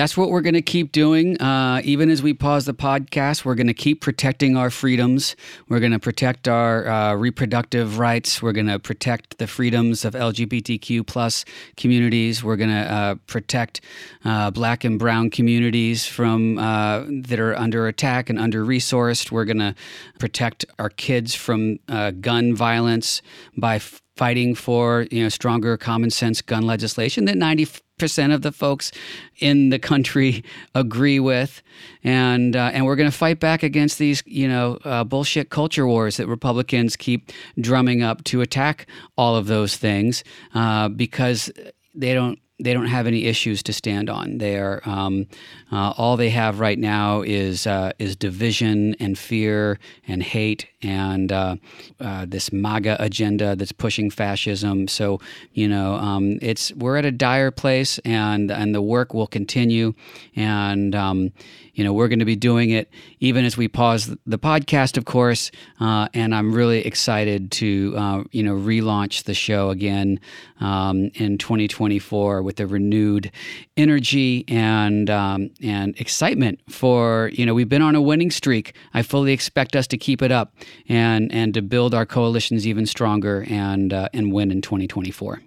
That's 0.00 0.16
what 0.16 0.30
we're 0.30 0.40
going 0.40 0.54
to 0.54 0.62
keep 0.62 0.92
doing. 0.92 1.38
Uh, 1.42 1.82
even 1.84 2.08
as 2.08 2.22
we 2.22 2.32
pause 2.32 2.64
the 2.64 2.72
podcast, 2.72 3.44
we're 3.44 3.54
going 3.54 3.66
to 3.66 3.74
keep 3.74 4.00
protecting 4.00 4.56
our 4.56 4.70
freedoms. 4.70 5.36
We're 5.68 5.78
going 5.78 5.92
to 5.92 5.98
protect 5.98 6.48
our 6.48 6.88
uh, 6.88 7.14
reproductive 7.16 7.98
rights. 7.98 8.40
We're 8.40 8.52
going 8.52 8.68
to 8.68 8.78
protect 8.78 9.36
the 9.36 9.46
freedoms 9.46 10.06
of 10.06 10.14
LGBTQ 10.14 11.06
plus 11.06 11.44
communities. 11.76 12.42
We're 12.42 12.56
going 12.56 12.70
to 12.70 12.90
uh, 12.90 13.14
protect 13.26 13.82
uh, 14.24 14.50
Black 14.50 14.84
and 14.84 14.98
Brown 14.98 15.28
communities 15.28 16.06
from 16.06 16.58
uh, 16.58 17.04
that 17.24 17.38
are 17.38 17.54
under 17.54 17.86
attack 17.86 18.30
and 18.30 18.38
under 18.38 18.64
resourced. 18.64 19.30
We're 19.30 19.44
going 19.44 19.58
to 19.58 19.74
protect 20.18 20.64
our 20.78 20.88
kids 20.88 21.34
from 21.34 21.78
uh, 21.90 22.12
gun 22.12 22.54
violence 22.54 23.20
by 23.54 23.74
f- 23.74 24.00
fighting 24.16 24.54
for 24.54 25.06
you 25.10 25.22
know 25.22 25.28
stronger 25.28 25.76
common 25.76 26.10
sense 26.10 26.42
gun 26.42 26.62
legislation 26.62 27.24
that 27.26 27.36
ninety 27.36 27.66
percent 28.00 28.32
of 28.32 28.42
the 28.42 28.50
folks 28.50 28.90
in 29.38 29.68
the 29.68 29.78
country 29.78 30.42
agree 30.74 31.20
with, 31.20 31.62
and 32.02 32.56
uh, 32.56 32.70
and 32.72 32.84
we're 32.84 32.96
going 32.96 33.10
to 33.10 33.16
fight 33.16 33.38
back 33.38 33.62
against 33.62 33.98
these 33.98 34.22
you 34.26 34.48
know 34.48 34.78
uh, 34.84 35.04
bullshit 35.04 35.50
culture 35.50 35.86
wars 35.86 36.16
that 36.16 36.26
Republicans 36.26 36.96
keep 36.96 37.30
drumming 37.60 38.02
up 38.02 38.24
to 38.24 38.40
attack 38.40 38.86
all 39.16 39.36
of 39.36 39.46
those 39.46 39.76
things 39.76 40.24
uh, 40.54 40.88
because 40.88 41.50
they 41.94 42.14
don't 42.14 42.38
they 42.60 42.74
don't 42.74 42.86
have 42.86 43.06
any 43.06 43.24
issues 43.24 43.62
to 43.64 43.72
stand 43.72 44.10
on. 44.10 44.38
They 44.38 44.58
are 44.58 44.80
um, 44.84 45.26
uh, 45.72 45.94
all 45.96 46.16
they 46.16 46.30
have 46.30 46.60
right 46.60 46.78
now 46.78 47.22
is 47.22 47.66
uh, 47.66 47.92
is 47.98 48.16
division 48.16 48.94
and 49.00 49.18
fear 49.18 49.78
and 50.06 50.22
hate 50.22 50.66
and 50.82 51.30
uh, 51.32 51.56
uh 52.00 52.26
this 52.26 52.52
MAGA 52.52 52.96
agenda 53.00 53.56
that's 53.56 53.72
pushing 53.72 54.10
fascism. 54.10 54.88
So 54.88 55.20
you 55.52 55.68
know, 55.68 55.94
um, 55.94 56.38
it's 56.42 56.72
we're 56.74 56.96
at 56.96 57.04
a 57.04 57.12
dire 57.12 57.50
place, 57.50 57.98
and 58.04 58.50
and 58.50 58.74
the 58.74 58.82
work 58.82 59.14
will 59.14 59.26
continue, 59.26 59.94
and 60.36 60.94
um, 60.94 61.32
you 61.74 61.84
know, 61.84 61.92
we're 61.92 62.08
going 62.08 62.18
to 62.18 62.24
be 62.24 62.36
doing 62.36 62.70
it 62.70 62.90
even 63.20 63.44
as 63.44 63.56
we 63.56 63.68
pause 63.68 64.14
the 64.26 64.38
podcast, 64.38 64.96
of 64.96 65.04
course. 65.04 65.50
Uh, 65.80 66.08
and 66.14 66.34
I'm 66.34 66.52
really 66.52 66.84
excited 66.86 67.50
to, 67.52 67.94
uh, 67.96 68.24
you 68.32 68.42
know, 68.42 68.54
relaunch 68.54 69.24
the 69.24 69.34
show 69.34 69.70
again 69.70 70.20
um, 70.60 71.10
in 71.14 71.38
2024 71.38 72.42
with 72.42 72.60
a 72.60 72.66
renewed 72.66 73.30
energy 73.76 74.44
and 74.48 75.08
um, 75.10 75.50
and 75.62 75.98
excitement. 76.00 76.60
For 76.68 77.30
you 77.32 77.46
know, 77.46 77.54
we've 77.54 77.68
been 77.68 77.82
on 77.82 77.94
a 77.94 78.02
winning 78.02 78.30
streak. 78.30 78.74
I 78.94 79.02
fully 79.02 79.32
expect 79.32 79.76
us 79.76 79.86
to 79.88 79.98
keep 79.98 80.22
it 80.22 80.32
up 80.32 80.54
and 80.88 81.32
and 81.32 81.54
to 81.54 81.62
build 81.62 81.94
our 81.94 82.06
coalitions 82.06 82.66
even 82.66 82.86
stronger 82.86 83.46
and 83.48 83.92
uh, 83.92 84.08
and 84.12 84.32
win 84.32 84.50
in 84.50 84.62
2024. 84.62 85.42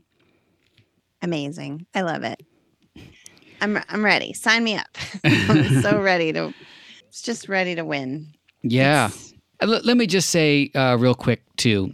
Amazing. 1.22 1.86
I 1.96 2.02
love 2.02 2.24
it. 2.24 2.44
I'm 3.64 3.80
I'm 3.88 4.04
ready. 4.04 4.34
Sign 4.34 4.64
me 4.66 4.76
up. 4.76 4.98
I'm 5.24 5.82
so 5.82 6.02
ready 6.02 6.34
to. 6.34 6.54
It's 7.08 7.22
just 7.22 7.48
ready 7.48 7.76
to 7.76 7.86
win. 7.86 8.34
Yeah. 8.62 9.10
Uh, 9.62 9.68
let, 9.68 9.86
let 9.86 9.98
me 9.98 10.06
just 10.06 10.30
say 10.30 10.70
uh, 10.76 10.98
real 11.00 11.16
quick 11.16 11.44
too, 11.56 11.94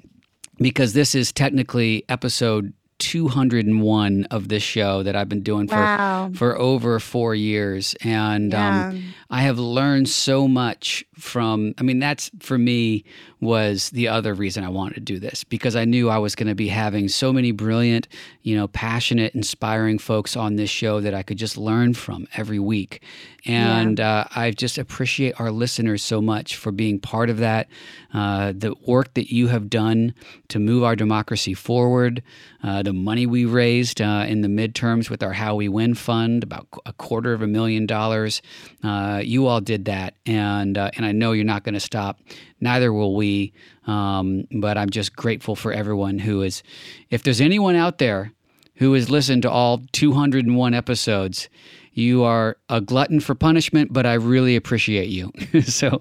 because 0.57 0.93
this 0.93 1.13
is 1.13 1.31
technically 1.31 2.05
episode 2.09 2.73
201 2.99 4.25
of 4.31 4.47
this 4.47 4.63
show 4.63 5.03
that 5.03 5.15
I've 5.15 5.29
been 5.29 5.43
doing 5.43 5.67
for 5.67 5.75
wow. 5.75 6.31
for 6.33 6.57
over 6.57 6.99
four 6.99 7.35
years, 7.35 7.95
and 8.01 8.55
um, 8.55 8.61
yeah. 8.61 8.87
um, 8.87 9.13
I 9.29 9.41
have 9.41 9.59
learned 9.59 10.09
so 10.09 10.47
much 10.47 11.05
from. 11.15 11.73
I 11.77 11.83
mean, 11.83 11.99
that's 11.99 12.31
for 12.39 12.57
me 12.57 13.05
was 13.41 13.89
the 13.91 14.07
other 14.07 14.33
reason 14.33 14.63
I 14.63 14.69
wanted 14.69 14.95
to 14.95 14.99
do 15.01 15.17
this 15.19 15.43
because 15.43 15.75
I 15.75 15.85
knew 15.85 16.09
I 16.09 16.17
was 16.17 16.35
going 16.35 16.49
to 16.49 16.55
be 16.55 16.67
having 16.67 17.07
so 17.07 17.31
many 17.31 17.51
brilliant, 17.51 18.07
you 18.41 18.55
know, 18.55 18.67
passionate, 18.67 19.33
inspiring 19.33 19.97
folks 19.97 20.35
on 20.35 20.55
this 20.55 20.69
show 20.69 20.99
that 20.99 21.13
I 21.13 21.23
could 21.23 21.37
just 21.37 21.57
learn 21.57 21.93
from 21.93 22.27
every 22.35 22.59
week. 22.59 23.01
And 23.45 23.99
yeah. 23.99 24.19
uh, 24.19 24.27
I 24.35 24.51
just 24.51 24.77
appreciate 24.77 25.39
our 25.39 25.51
listeners 25.51 26.03
so 26.03 26.21
much 26.21 26.57
for 26.57 26.71
being 26.71 26.99
part 26.99 27.29
of 27.29 27.37
that. 27.37 27.69
Uh, 28.13 28.51
the 28.53 28.75
work 28.85 29.13
that 29.13 29.31
you 29.31 29.47
have 29.47 29.69
done 29.69 30.13
to 30.49 30.59
move 30.59 30.83
our 30.83 30.95
democracy 30.95 31.53
forward, 31.53 32.21
uh, 32.63 32.83
the 32.83 32.91
money 32.91 33.25
we 33.25 33.45
raised 33.45 34.01
uh, 34.01 34.25
in 34.27 34.41
the 34.41 34.49
midterms 34.49 35.09
with 35.09 35.23
our 35.23 35.31
How 35.31 35.55
We 35.55 35.69
Win 35.69 35.93
fund, 35.93 36.43
about 36.43 36.67
a 36.85 36.91
quarter 36.91 37.31
of 37.31 37.41
a 37.41 37.47
million 37.47 37.85
dollars. 37.85 38.41
Uh, 38.83 39.18
you 39.25 39.47
all 39.47 39.61
did 39.61 39.85
that, 39.85 40.15
and 40.25 40.77
uh, 40.77 40.91
and 40.95 41.05
I 41.05 41.11
know 41.11 41.31
you're 41.31 41.45
not 41.45 41.63
going 41.63 41.73
to 41.73 41.79
stop 41.79 42.19
neither 42.61 42.91
will 42.93 43.15
we. 43.15 43.53
Um, 43.87 44.45
but 44.51 44.77
I'm 44.77 44.89
just 44.89 45.15
grateful 45.15 45.55
for 45.55 45.71
everyone 45.71 46.19
who 46.19 46.41
is. 46.41 46.63
If 47.09 47.23
there's 47.23 47.41
anyone 47.41 47.75
out 47.75 47.97
there 47.97 48.33
who 48.75 48.93
has 48.93 49.09
listened 49.09 49.41
to 49.43 49.51
all 49.51 49.81
201 49.91 50.73
episodes, 50.73 51.49
you 51.93 52.23
are 52.23 52.57
a 52.69 52.79
glutton 52.79 53.19
for 53.19 53.35
punishment, 53.35 53.91
but 53.91 54.05
I 54.05 54.13
really 54.13 54.55
appreciate 54.55 55.09
you. 55.09 55.31
so, 55.63 55.99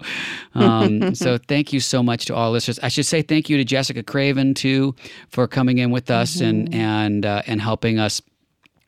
um, 0.53 1.13
so 1.15 1.37
thank 1.37 1.73
you 1.73 1.79
so 1.79 2.01
much 2.03 2.25
to 2.25 2.35
all 2.35 2.51
listeners. 2.51 2.79
I 2.81 2.87
should 2.87 3.05
say 3.05 3.21
thank 3.21 3.49
you 3.49 3.57
to 3.57 3.63
Jessica 3.63 4.03
Craven 4.03 4.53
too 4.53 4.95
for 5.29 5.47
coming 5.47 5.79
in 5.79 5.91
with 5.91 6.09
us 6.09 6.37
mm-hmm. 6.37 6.45
and 6.45 6.75
and 6.75 7.25
uh, 7.25 7.41
and 7.47 7.61
helping 7.61 7.99
us 7.99 8.21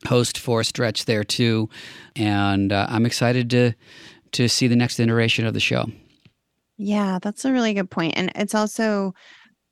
host 0.06 0.38
for 0.38 0.60
a 0.60 0.64
stretch 0.64 1.04
there 1.04 1.24
too. 1.24 1.68
And 2.16 2.72
uh, 2.72 2.86
I'm 2.88 3.06
excited 3.06 3.50
to 3.50 3.72
to 4.32 4.48
see 4.48 4.66
the 4.66 4.76
next 4.76 4.98
iteration 5.00 5.46
of 5.46 5.54
the 5.54 5.60
show. 5.60 5.86
Yeah, 6.76 7.18
that's 7.20 7.44
a 7.44 7.52
really 7.52 7.74
good 7.74 7.90
point. 7.90 8.14
And 8.16 8.32
it's 8.34 8.54
also 8.54 9.14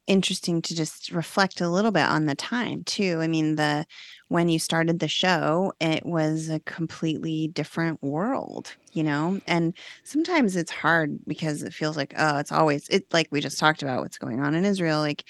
interesting 0.06 0.60
to 0.60 0.74
just 0.74 1.12
reflect 1.12 1.60
a 1.60 1.68
little 1.68 1.92
bit 1.92 2.04
on 2.04 2.26
the 2.26 2.34
time 2.34 2.82
too. 2.84 3.18
I 3.20 3.28
mean, 3.28 3.56
the 3.56 3.86
when 4.28 4.48
you 4.48 4.58
started 4.58 4.98
the 4.98 5.08
show, 5.08 5.72
it 5.80 6.04
was 6.04 6.48
a 6.48 6.60
completely 6.60 7.48
different 7.48 8.02
world, 8.02 8.74
you 8.92 9.02
know? 9.02 9.40
And 9.46 9.74
sometimes 10.04 10.56
it's 10.56 10.70
hard 10.70 11.18
because 11.26 11.62
it 11.62 11.74
feels 11.74 11.96
like, 11.96 12.14
oh, 12.16 12.38
it's 12.38 12.52
always 12.52 12.88
it 12.88 13.06
like 13.12 13.28
we 13.30 13.40
just 13.40 13.58
talked 13.58 13.82
about 13.82 14.02
what's 14.02 14.18
going 14.18 14.40
on 14.40 14.54
in 14.54 14.64
Israel. 14.64 14.98
Like 14.98 15.24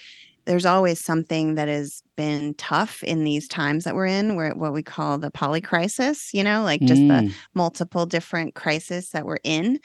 there's 0.50 0.66
always 0.66 0.98
something 0.98 1.54
that 1.54 1.68
has 1.68 2.02
been 2.16 2.54
tough 2.54 3.04
in 3.04 3.22
these 3.22 3.46
times 3.46 3.84
that 3.84 3.94
we're 3.94 4.06
in 4.06 4.34
where 4.34 4.52
what 4.52 4.72
we 4.72 4.82
call 4.82 5.16
the 5.16 5.30
poly 5.30 5.60
crisis 5.60 6.34
you 6.34 6.42
know 6.42 6.64
like 6.64 6.80
just 6.80 7.00
mm. 7.00 7.08
the 7.08 7.34
multiple 7.54 8.04
different 8.04 8.56
crises 8.56 9.10
that 9.10 9.24
we're 9.24 9.38
in 9.44 9.78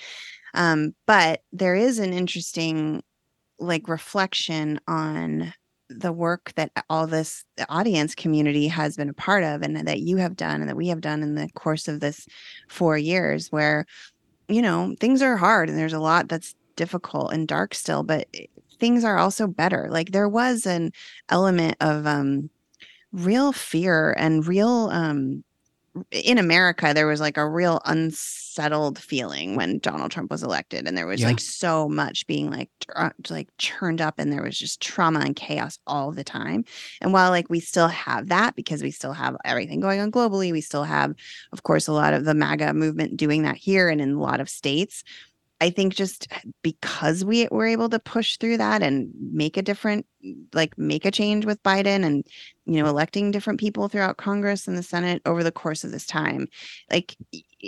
um, 0.55 0.95
but 1.05 1.41
there 1.53 1.75
is 1.75 1.99
an 1.99 2.13
interesting 2.13 3.03
like 3.59 3.87
reflection 3.87 4.79
on 4.87 5.53
the 5.89 6.11
work 6.11 6.51
that 6.55 6.71
all 6.89 7.05
this 7.05 7.43
audience 7.69 8.15
community 8.15 8.67
has 8.67 8.97
been 8.97 9.09
a 9.09 9.13
part 9.13 9.43
of 9.43 9.61
and 9.61 9.87
that 9.87 9.99
you 9.99 10.17
have 10.17 10.35
done 10.35 10.61
and 10.61 10.69
that 10.69 10.75
we 10.75 10.87
have 10.87 10.99
done 10.99 11.21
in 11.21 11.35
the 11.35 11.47
course 11.53 11.87
of 11.87 11.99
this 11.99 12.25
four 12.69 12.97
years 12.97 13.51
where 13.51 13.85
you 14.47 14.63
know 14.63 14.95
things 14.99 15.21
are 15.21 15.37
hard 15.37 15.69
and 15.69 15.77
there's 15.77 15.93
a 15.93 15.99
lot 15.99 16.27
that's 16.27 16.55
difficult 16.75 17.33
and 17.33 17.47
dark 17.47 17.73
still 17.73 18.03
but 18.03 18.27
things 18.79 19.03
are 19.03 19.17
also 19.17 19.47
better 19.47 19.87
like 19.89 20.11
there 20.11 20.29
was 20.29 20.65
an 20.65 20.91
element 21.29 21.75
of 21.81 22.05
um 22.05 22.49
real 23.11 23.51
fear 23.51 24.13
and 24.17 24.47
real 24.47 24.89
um 24.91 25.43
in 26.11 26.37
America, 26.37 26.91
there 26.93 27.07
was 27.07 27.21
like 27.21 27.37
a 27.37 27.47
real 27.47 27.81
unsettled 27.85 28.99
feeling 28.99 29.55
when 29.55 29.79
Donald 29.79 30.11
Trump 30.11 30.29
was 30.29 30.43
elected, 30.43 30.87
and 30.87 30.97
there 30.97 31.07
was 31.07 31.21
yeah. 31.21 31.27
like 31.27 31.39
so 31.39 31.87
much 31.87 32.27
being 32.27 32.51
like 32.51 32.69
uh, 32.95 33.11
like 33.29 33.47
churned 33.57 34.01
up, 34.01 34.15
and 34.17 34.31
there 34.31 34.43
was 34.43 34.57
just 34.57 34.81
trauma 34.81 35.21
and 35.21 35.35
chaos 35.35 35.79
all 35.87 36.11
the 36.11 36.23
time. 36.23 36.65
And 37.01 37.13
while 37.13 37.29
like 37.29 37.49
we 37.49 37.59
still 37.59 37.87
have 37.87 38.27
that 38.27 38.55
because 38.55 38.83
we 38.83 38.91
still 38.91 39.13
have 39.13 39.37
everything 39.45 39.79
going 39.79 40.01
on 40.01 40.11
globally, 40.11 40.51
we 40.51 40.61
still 40.61 40.83
have, 40.83 41.13
of 41.53 41.63
course, 41.63 41.87
a 41.87 41.93
lot 41.93 42.13
of 42.13 42.25
the 42.25 42.33
MAGA 42.33 42.73
movement 42.73 43.15
doing 43.15 43.43
that 43.43 43.55
here 43.55 43.89
and 43.89 44.01
in 44.01 44.13
a 44.13 44.21
lot 44.21 44.41
of 44.41 44.49
states. 44.49 45.03
I 45.61 45.69
think 45.69 45.95
just 45.95 46.27
because 46.61 47.23
we 47.23 47.47
were 47.49 47.65
able 47.65 47.89
to 47.89 47.99
push 47.99 48.37
through 48.37 48.57
that 48.57 48.83
and 48.83 49.11
make 49.31 49.55
a 49.55 49.61
different, 49.61 50.05
like 50.53 50.77
make 50.77 51.05
a 51.05 51.11
change 51.11 51.45
with 51.45 51.63
Biden 51.63 52.05
and, 52.05 52.25
you 52.65 52.81
know, 52.83 52.89
electing 52.89 53.31
different 53.31 53.59
people 53.59 53.87
throughout 53.87 54.17
Congress 54.17 54.67
and 54.67 54.77
the 54.77 54.83
Senate 54.83 55.21
over 55.25 55.43
the 55.43 55.51
course 55.51 55.83
of 55.83 55.91
this 55.91 56.05
time, 56.05 56.47
like 56.91 57.15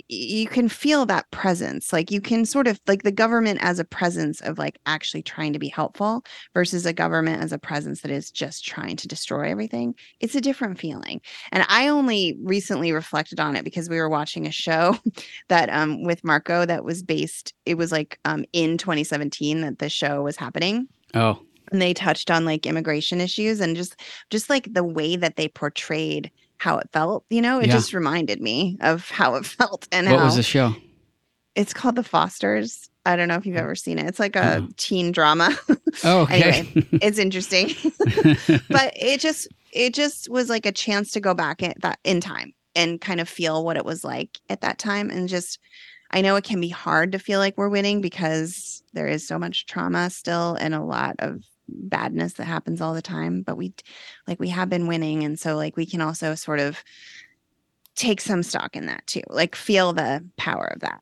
you 0.08 0.48
can 0.48 0.70
feel 0.70 1.06
that 1.06 1.30
presence 1.32 1.94
like 1.94 2.12
you 2.12 2.22
can 2.22 2.46
sort 2.46 2.68
of 2.68 2.80
like 2.88 3.04
the 3.04 3.12
government 3.12 3.60
as 3.62 3.80
a 3.80 3.86
presence 3.86 4.42
of 4.42 4.58
like 4.58 4.80
actually 4.86 5.22
trying 5.22 5.54
to 5.54 5.60
be 5.60 5.68
helpful 5.68 6.24
versus 6.54 6.86
a 6.86 6.94
government 6.94 7.42
as 7.42 7.52
a 7.52 7.58
presence 7.60 8.02
that 8.02 8.12
is 8.12 8.32
just 8.32 8.66
trying 8.66 8.96
to 8.96 9.08
destroy 9.08 9.50
everything 9.50 9.94
it's 10.20 10.36
a 10.36 10.42
different 10.42 10.80
feeling. 10.80 11.22
And 11.52 11.66
i 11.70 11.88
only 11.88 12.38
recently 12.42 12.92
reflected 12.92 13.40
on 13.40 13.56
it 13.56 13.64
because 13.64 13.90
we 13.90 13.98
were 13.98 14.10
watching 14.10 14.48
a 14.48 14.52
show 14.52 14.98
that 15.50 15.70
um 15.70 16.04
with 16.04 16.24
marco 16.24 16.66
that 16.66 16.84
was 16.84 17.04
based 17.04 17.54
it 17.66 17.78
was 17.78 17.92
like 17.92 18.20
um 18.26 18.46
in 18.54 18.78
2017 18.78 19.62
that 19.62 19.80
the 19.80 19.90
show 19.90 20.24
was 20.24 20.38
happening. 20.38 20.88
Oh. 21.14 21.40
And 21.72 21.82
they 21.82 21.94
touched 21.94 22.32
on 22.32 22.46
like 22.46 22.66
immigration 22.66 23.20
issues 23.20 23.60
and 23.60 23.76
just 23.76 24.00
just 24.30 24.50
like 24.50 24.74
the 24.74 24.84
way 24.84 25.16
that 25.18 25.36
they 25.36 25.50
portrayed 25.50 26.32
how 26.58 26.78
it 26.78 26.90
felt. 26.92 27.26
You 27.30 27.42
know, 27.42 27.60
it 27.60 27.68
yeah. 27.68 27.74
just 27.74 27.94
reminded 27.94 28.42
me 28.42 28.78
of 28.82 29.10
how 29.10 29.36
it 29.36 29.46
felt. 29.46 29.88
And 29.92 30.10
what 30.10 30.24
was 30.24 30.36
the 30.36 30.44
show? 30.44 30.76
It's 31.56 31.74
called 31.74 31.96
The 31.96 32.04
Fosters. 32.04 32.90
I 33.06 33.16
don't 33.16 33.30
know 33.30 33.36
if 33.36 33.46
you've 33.46 33.58
oh. 33.58 33.62
ever 33.62 33.76
seen 33.76 34.00
it. 34.00 34.06
It's 34.06 34.20
like 34.20 34.36
a 34.36 34.58
oh. 34.58 34.68
teen 34.78 35.12
drama. 35.12 35.58
Oh, 36.04 36.22
okay. 36.22 36.44
anyway, 36.44 36.88
it's 37.02 37.18
interesting. 37.18 37.74
but 38.70 38.94
it 38.96 39.20
just 39.20 39.48
it 39.72 39.96
just 39.96 40.30
was 40.30 40.48
like 40.48 40.68
a 40.68 40.72
chance 40.72 41.10
to 41.14 41.20
go 41.20 41.34
back 41.34 41.64
in 41.64 41.74
that 41.82 41.98
in 42.04 42.22
time 42.22 42.54
and 42.76 43.02
kind 43.02 43.20
of 43.20 43.28
feel 43.28 43.66
what 43.66 43.78
it 43.78 43.84
was 43.84 44.04
like 44.04 44.40
at 44.48 44.62
that 44.62 44.78
time 44.78 45.10
and 45.10 45.28
just 45.28 45.58
I 46.12 46.22
know 46.22 46.36
it 46.36 46.44
can 46.44 46.62
be 46.62 46.70
hard 46.70 47.14
to 47.14 47.20
feel 47.20 47.40
like 47.40 47.58
we're 47.58 47.68
winning 47.68 48.00
because 48.00 48.84
there 48.94 49.08
is 49.08 49.28
so 49.28 49.40
much 49.40 49.66
trauma 49.66 50.12
still 50.12 50.54
and 50.54 50.76
a 50.76 50.84
lot 50.84 51.16
of 51.18 51.42
badness 51.68 52.34
that 52.34 52.46
happens 52.46 52.82
all 52.82 52.94
the 52.94 53.02
time, 53.02 53.42
but 53.42 53.58
we 53.58 53.74
like 54.28 54.40
we 54.40 54.50
have 54.50 54.70
been 54.70 54.88
winning 54.88 55.24
and 55.24 55.40
so 55.40 55.56
like 55.56 55.78
we 55.78 55.86
can 55.86 56.02
also 56.02 56.36
sort 56.36 56.60
of 56.60 56.84
take 57.96 58.22
some 58.22 58.44
stock 58.44 58.76
in 58.76 58.86
that 58.86 59.06
too. 59.08 59.24
Like 59.28 59.56
feel 59.56 59.94
the 59.94 60.26
power 60.38 60.66
of 60.66 60.82
that. 60.82 61.02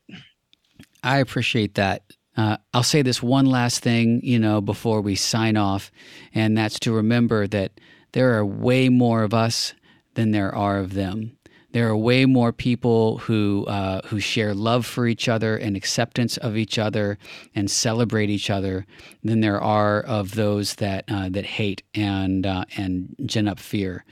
I 1.02 1.18
appreciate 1.18 1.74
that. 1.74 2.02
Uh, 2.36 2.56
I'll 2.74 2.82
say 2.82 3.02
this 3.02 3.22
one 3.22 3.46
last 3.46 3.80
thing, 3.80 4.20
you 4.22 4.38
know, 4.38 4.60
before 4.60 5.00
we 5.00 5.14
sign 5.14 5.56
off, 5.56 5.90
and 6.34 6.56
that's 6.56 6.78
to 6.80 6.92
remember 6.92 7.46
that 7.46 7.72
there 8.12 8.36
are 8.36 8.44
way 8.44 8.88
more 8.88 9.22
of 9.22 9.32
us 9.32 9.72
than 10.14 10.32
there 10.32 10.54
are 10.54 10.78
of 10.78 10.94
them. 10.94 11.35
There 11.76 11.90
are 11.90 11.96
way 11.96 12.24
more 12.24 12.54
people 12.54 13.18
who 13.18 13.66
uh, 13.66 14.00
who 14.06 14.18
share 14.18 14.54
love 14.54 14.86
for 14.86 15.06
each 15.06 15.28
other 15.28 15.58
and 15.58 15.76
acceptance 15.76 16.38
of 16.38 16.56
each 16.56 16.78
other 16.78 17.18
and 17.54 17.70
celebrate 17.70 18.30
each 18.30 18.48
other 18.48 18.86
than 19.22 19.40
there 19.40 19.60
are 19.60 20.00
of 20.00 20.36
those 20.36 20.76
that 20.76 21.04
uh, 21.06 21.28
that 21.28 21.44
hate 21.44 21.82
and 21.94 22.46
uh, 22.46 22.64
and 22.78 23.14
gin 23.26 23.46
up 23.46 23.60
fear. 23.60 24.06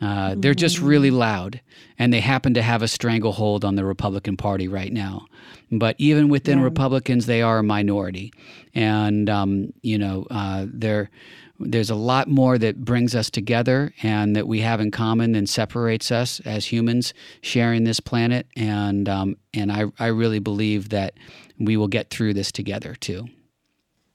Uh, 0.00 0.36
they're 0.38 0.54
just 0.54 0.80
really 0.80 1.10
loud, 1.10 1.60
and 1.98 2.14
they 2.14 2.20
happen 2.20 2.54
to 2.54 2.62
have 2.62 2.80
a 2.80 2.88
stranglehold 2.88 3.62
on 3.62 3.74
the 3.74 3.84
Republican 3.84 4.38
Party 4.38 4.66
right 4.66 4.90
now. 4.90 5.26
But 5.70 5.96
even 5.98 6.30
within 6.30 6.60
yeah. 6.60 6.64
Republicans, 6.64 7.26
they 7.26 7.42
are 7.42 7.58
a 7.58 7.62
minority, 7.62 8.32
and 8.74 9.28
um, 9.28 9.74
you 9.82 9.98
know 9.98 10.26
uh, 10.30 10.64
they're 10.66 11.10
there's 11.58 11.90
a 11.90 11.94
lot 11.94 12.28
more 12.28 12.58
that 12.58 12.84
brings 12.84 13.14
us 13.14 13.30
together 13.30 13.92
and 14.02 14.34
that 14.34 14.48
we 14.48 14.60
have 14.60 14.80
in 14.80 14.90
common 14.90 15.32
than 15.32 15.46
separates 15.46 16.10
us 16.10 16.40
as 16.40 16.66
humans 16.66 17.14
sharing 17.40 17.84
this 17.84 18.00
planet. 18.00 18.46
And 18.56 19.08
um, 19.08 19.36
and 19.54 19.70
I, 19.70 19.84
I 19.98 20.06
really 20.06 20.38
believe 20.38 20.88
that 20.90 21.14
we 21.58 21.76
will 21.76 21.88
get 21.88 22.10
through 22.10 22.34
this 22.34 22.50
together 22.50 22.94
too. 22.94 23.26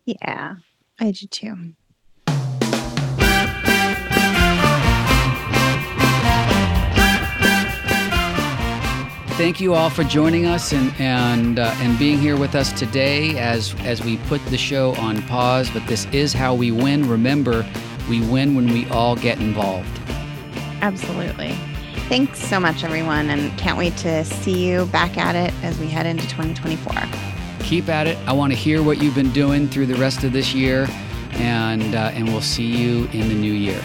Yeah, 0.06 0.56
I 1.00 1.12
do 1.12 1.28
too. 1.28 1.74
Thank 9.38 9.62
you 9.62 9.76
all 9.76 9.92
for 9.92 10.04
joining 10.04 10.48
us 10.48 10.74
and 10.74 10.92
and 11.00 11.60
uh, 11.60 11.72
and 11.78 11.98
being 12.00 12.18
here 12.18 12.36
with 12.36 12.56
us 12.56 12.72
today 12.72 13.38
as 13.38 13.76
as 13.82 14.04
we 14.04 14.18
put 14.30 14.44
the 14.48 14.58
show 14.58 14.96
on 14.96 15.22
pause. 15.24 15.70
But 15.70 15.86
this 15.86 16.06
is 16.06 16.34
how 16.34 16.56
we 16.56 16.72
win. 16.72 17.08
Remember, 17.08 17.64
we 18.10 18.20
win 18.28 18.56
when 18.56 18.66
we 18.74 18.90
all 18.90 19.16
get 19.16 19.40
involved. 19.40 19.88
Absolutely. 20.82 21.52
Thanks 22.10 22.40
so 22.40 22.60
much, 22.60 22.84
everyone, 22.84 23.30
and 23.30 23.56
can't 23.60 23.78
wait 23.78 23.96
to 23.98 24.26
see 24.26 24.68
you 24.68 24.88
back 24.88 25.18
at 25.18 25.36
it 25.36 25.54
as 25.64 25.78
we 25.78 25.88
head 25.88 26.08
into 26.08 26.24
2024. 26.30 26.94
Keep 27.60 27.90
at 27.90 28.08
it. 28.08 28.18
I 28.28 28.34
want 28.34 28.54
to 28.54 28.58
hear 28.58 28.82
what 28.82 29.00
you've 29.00 29.16
been 29.16 29.34
doing 29.34 29.68
through 29.68 29.86
the 29.86 29.96
rest 29.96 30.24
of 30.24 30.32
this 30.32 30.56
year, 30.56 30.88
and 31.34 31.94
uh, 31.94 32.12
and 32.14 32.28
we'll 32.28 32.42
see 32.42 32.66
you 32.66 33.06
in 33.12 33.30
the 33.30 33.36
new 33.36 33.54
year. 33.54 33.82